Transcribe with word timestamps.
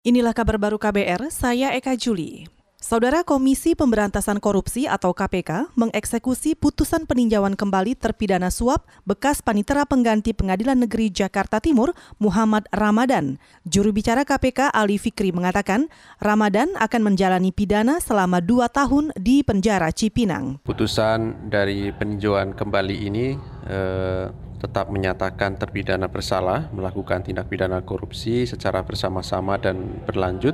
Inilah 0.00 0.32
kabar 0.32 0.56
baru 0.56 0.80
KBR, 0.80 1.28
saya 1.28 1.76
Eka 1.76 1.92
Juli. 1.92 2.48
Saudara 2.80 3.20
Komisi 3.20 3.76
Pemberantasan 3.76 4.40
Korupsi 4.40 4.88
atau 4.88 5.12
KPK 5.12 5.76
mengeksekusi 5.76 6.56
putusan 6.56 7.04
peninjauan 7.04 7.52
kembali 7.52 7.92
terpidana 8.00 8.48
suap 8.48 8.88
bekas 9.04 9.44
panitera 9.44 9.84
pengganti 9.84 10.32
Pengadilan 10.32 10.88
Negeri 10.88 11.12
Jakarta 11.12 11.60
Timur 11.60 11.92
Muhammad 12.16 12.64
Ramadan. 12.72 13.36
Juru 13.68 13.92
bicara 13.92 14.24
KPK 14.24 14.72
Ali 14.72 14.96
Fikri 14.96 15.36
mengatakan 15.36 15.92
Ramadan 16.16 16.72
akan 16.80 17.12
menjalani 17.12 17.52
pidana 17.52 18.00
selama 18.00 18.40
dua 18.40 18.72
tahun 18.72 19.12
di 19.20 19.44
penjara 19.44 19.92
Cipinang. 19.92 20.64
Putusan 20.64 21.52
dari 21.52 21.92
peninjauan 21.92 22.56
kembali 22.56 22.96
ini 23.04 23.36
eh, 23.68 24.32
tetap 24.60 24.92
menyatakan 24.92 25.56
terpidana 25.56 26.06
bersalah 26.06 26.68
melakukan 26.70 27.24
tindak 27.24 27.48
pidana 27.48 27.80
korupsi 27.80 28.44
secara 28.44 28.84
bersama-sama 28.84 29.56
dan 29.56 30.04
berlanjut 30.04 30.52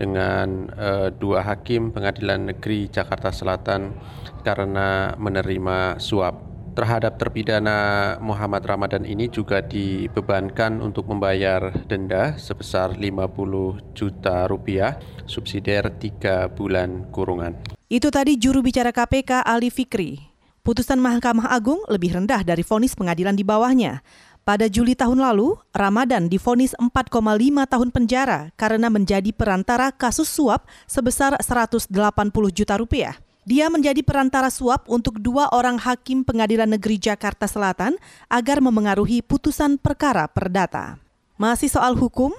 dengan 0.00 0.72
uh, 0.72 1.12
dua 1.12 1.44
hakim 1.44 1.92
Pengadilan 1.92 2.48
Negeri 2.48 2.88
Jakarta 2.88 3.28
Selatan 3.28 3.92
karena 4.40 5.12
menerima 5.20 6.00
suap. 6.00 6.50
Terhadap 6.72 7.20
terpidana 7.20 8.16
Muhammad 8.24 8.64
Ramadan 8.64 9.04
ini 9.04 9.28
juga 9.28 9.60
dibebankan 9.60 10.80
untuk 10.80 11.04
membayar 11.04 11.68
denda 11.84 12.40
sebesar 12.40 12.96
50 12.96 13.92
juta 13.92 14.48
rupiah 14.48 14.96
subsidiar 15.28 15.92
tiga 16.00 16.48
bulan 16.48 17.12
kurungan. 17.12 17.60
Itu 17.92 18.08
tadi 18.08 18.40
juru 18.40 18.64
bicara 18.64 18.88
KPK 18.88 19.44
Ali 19.44 19.68
Fikri. 19.68 20.31
Putusan 20.62 21.02
Mahkamah 21.02 21.50
Agung 21.50 21.82
lebih 21.90 22.14
rendah 22.14 22.46
dari 22.46 22.62
vonis 22.62 22.94
pengadilan 22.94 23.34
di 23.34 23.42
bawahnya. 23.42 23.98
Pada 24.46 24.70
Juli 24.70 24.94
tahun 24.94 25.18
lalu, 25.18 25.58
Ramadan 25.74 26.30
difonis 26.30 26.70
4,5 26.78 27.18
tahun 27.66 27.88
penjara 27.90 28.54
karena 28.54 28.86
menjadi 28.86 29.34
perantara 29.34 29.90
kasus 29.90 30.30
suap 30.30 30.70
sebesar 30.86 31.34
180 31.42 31.90
juta 32.54 32.78
rupiah. 32.78 33.18
Dia 33.42 33.74
menjadi 33.74 34.06
perantara 34.06 34.54
suap 34.54 34.86
untuk 34.86 35.18
dua 35.18 35.50
orang 35.50 35.82
hakim 35.82 36.22
pengadilan 36.22 36.70
negeri 36.70 36.94
Jakarta 36.94 37.50
Selatan 37.50 37.98
agar 38.30 38.62
memengaruhi 38.62 39.18
putusan 39.18 39.82
perkara 39.82 40.30
perdata. 40.30 41.02
Masih 41.42 41.74
soal 41.74 41.98
hukum, 41.98 42.30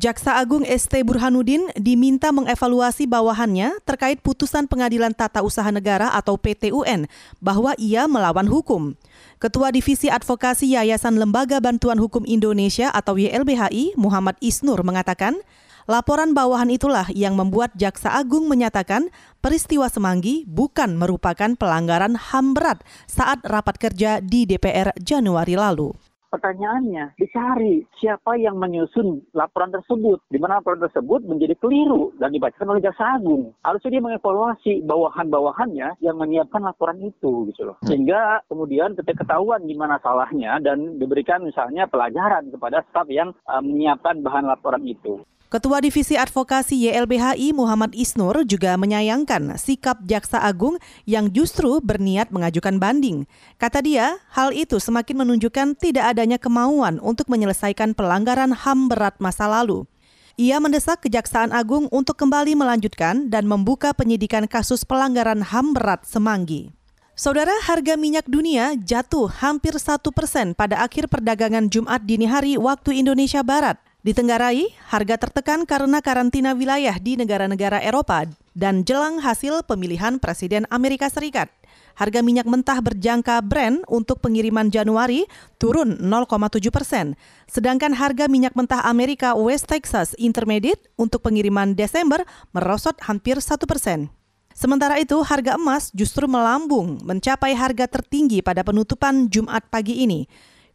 Jaksa 0.00 0.40
Agung 0.40 0.64
ST 0.64 1.04
Burhanuddin 1.04 1.68
diminta 1.76 2.32
mengevaluasi 2.32 3.04
bawahannya 3.04 3.84
terkait 3.84 4.24
putusan 4.24 4.64
Pengadilan 4.64 5.12
Tata 5.12 5.44
Usaha 5.44 5.68
Negara 5.68 6.16
atau 6.16 6.40
PTUN 6.40 7.04
bahwa 7.36 7.76
ia 7.76 8.08
melawan 8.08 8.48
hukum. 8.48 8.96
Ketua 9.36 9.68
Divisi 9.68 10.08
Advokasi 10.08 10.72
Yayasan 10.72 11.20
Lembaga 11.20 11.60
Bantuan 11.60 12.00
Hukum 12.00 12.24
Indonesia 12.24 12.88
atau 12.88 13.20
YLBHI 13.20 13.92
Muhammad 14.00 14.40
Isnur 14.40 14.80
mengatakan, 14.80 15.36
Laporan 15.84 16.32
bawahan 16.32 16.72
itulah 16.72 17.04
yang 17.12 17.36
membuat 17.36 17.76
Jaksa 17.76 18.16
Agung 18.16 18.48
menyatakan 18.48 19.12
peristiwa 19.44 19.84
Semanggi 19.92 20.48
bukan 20.48 20.96
merupakan 20.96 21.52
pelanggaran 21.60 22.16
HAM 22.16 22.56
berat 22.56 22.80
saat 23.04 23.44
rapat 23.44 23.76
kerja 23.76 24.24
di 24.24 24.48
DPR 24.48 24.96
Januari 24.96 25.60
lalu 25.60 25.92
pertanyaannya 26.30 27.18
dicari 27.18 27.84
siapa 27.98 28.38
yang 28.38 28.56
menyusun 28.56 29.20
laporan 29.34 29.74
tersebut 29.74 30.22
di 30.30 30.38
mana 30.38 30.62
laporan 30.62 30.80
tersebut 30.86 31.26
menjadi 31.26 31.58
keliru 31.58 32.14
dan 32.16 32.30
dibacakan 32.30 32.72
oleh 32.72 32.82
jaksa 32.86 33.18
agung. 33.18 33.52
Harusnya 33.66 33.98
dia 33.98 34.02
mengevaluasi 34.06 34.72
bawahan-bawahannya 34.86 35.98
yang 36.00 36.16
menyiapkan 36.16 36.62
laporan 36.62 37.02
itu 37.02 37.50
gitu 37.50 37.74
loh. 37.74 37.76
Sehingga 37.84 38.46
kemudian 38.46 38.94
ketika 38.94 39.26
ketahuan 39.26 39.66
di 39.66 39.74
mana 39.74 39.98
salahnya 40.00 40.62
dan 40.62 40.96
diberikan 40.96 41.44
misalnya 41.44 41.90
pelajaran 41.90 42.48
kepada 42.48 42.86
staf 42.88 43.10
yang 43.10 43.34
uh, 43.50 43.60
menyiapkan 43.60 44.22
bahan 44.24 44.46
laporan 44.46 44.86
itu 44.86 45.20
Ketua 45.50 45.82
Divisi 45.82 46.14
Advokasi 46.14 46.78
YLBHI 46.78 47.50
Muhammad 47.50 47.90
Isnur 47.90 48.46
juga 48.46 48.78
menyayangkan 48.78 49.58
sikap 49.58 49.98
Jaksa 50.06 50.38
Agung 50.38 50.78
yang 51.10 51.26
justru 51.26 51.82
berniat 51.82 52.30
mengajukan 52.30 52.78
banding. 52.78 53.26
Kata 53.58 53.82
dia, 53.82 54.22
hal 54.30 54.54
itu 54.54 54.78
semakin 54.78 55.26
menunjukkan 55.26 55.74
tidak 55.74 56.14
adanya 56.14 56.38
kemauan 56.38 57.02
untuk 57.02 57.26
menyelesaikan 57.26 57.98
pelanggaran 57.98 58.54
HAM 58.54 58.94
berat 58.94 59.18
masa 59.18 59.50
lalu. 59.50 59.90
Ia 60.38 60.62
mendesak 60.62 61.02
Kejaksaan 61.02 61.50
Agung 61.50 61.90
untuk 61.90 62.14
kembali 62.14 62.54
melanjutkan 62.54 63.26
dan 63.26 63.50
membuka 63.50 63.90
penyidikan 63.90 64.46
kasus 64.46 64.86
pelanggaran 64.86 65.42
HAM 65.42 65.74
berat 65.74 66.06
Semanggi. 66.06 66.70
Saudara, 67.18 67.58
harga 67.66 67.98
minyak 67.98 68.30
dunia 68.30 68.78
jatuh 68.78 69.26
hampir 69.26 69.74
satu 69.82 70.14
persen 70.14 70.54
pada 70.54 70.78
akhir 70.78 71.10
perdagangan 71.10 71.66
Jumat 71.66 72.06
dini 72.06 72.30
hari 72.30 72.54
waktu 72.54 73.02
Indonesia 73.02 73.42
Barat. 73.42 73.89
Ditenggarai, 74.00 74.72
harga 74.88 75.20
tertekan 75.20 75.68
karena 75.68 76.00
karantina 76.00 76.56
wilayah 76.56 76.96
di 76.96 77.20
negara-negara 77.20 77.84
Eropa 77.84 78.24
dan 78.56 78.80
jelang 78.80 79.20
hasil 79.20 79.60
pemilihan 79.68 80.16
Presiden 80.16 80.64
Amerika 80.72 81.12
Serikat. 81.12 81.52
Harga 82.00 82.24
minyak 82.24 82.48
mentah 82.48 82.80
berjangka 82.80 83.36
Brent 83.44 83.84
untuk 83.92 84.24
pengiriman 84.24 84.72
Januari 84.72 85.28
turun 85.60 86.00
0,7 86.00 86.72
persen, 86.72 87.12
sedangkan 87.44 87.92
harga 87.92 88.24
minyak 88.24 88.56
mentah 88.56 88.88
Amerika 88.88 89.36
West 89.36 89.68
Texas 89.68 90.16
Intermediate 90.16 90.80
untuk 90.96 91.20
pengiriman 91.20 91.76
Desember 91.76 92.24
merosot 92.56 92.96
hampir 93.04 93.36
1 93.36 93.52
persen. 93.68 94.08
Sementara 94.56 94.96
itu, 94.96 95.20
harga 95.20 95.60
emas 95.60 95.92
justru 95.92 96.24
melambung 96.24 97.04
mencapai 97.04 97.52
harga 97.52 97.84
tertinggi 97.84 98.40
pada 98.40 98.64
penutupan 98.64 99.28
Jumat 99.28 99.68
pagi 99.68 100.08
ini. 100.08 100.24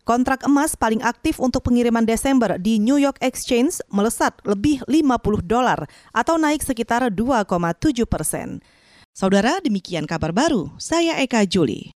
Kontrak 0.06 0.46
emas 0.46 0.78
paling 0.78 1.02
aktif 1.02 1.42
untuk 1.42 1.66
pengiriman 1.66 2.06
Desember 2.06 2.62
di 2.62 2.78
New 2.78 3.02
York 3.02 3.18
Exchange 3.26 3.82
melesat 3.90 4.38
lebih 4.46 4.86
50 4.86 5.42
dolar 5.42 5.90
atau 6.14 6.38
naik 6.38 6.62
sekitar 6.62 7.10
2,7 7.10 8.06
persen. 8.06 8.62
Saudara, 9.18 9.58
demikian 9.66 10.06
kabar 10.06 10.30
baru. 10.30 10.70
Saya 10.78 11.18
Eka 11.26 11.50
Juli. 11.50 11.90